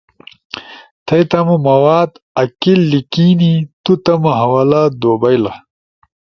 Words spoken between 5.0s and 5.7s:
دو بئیلا۔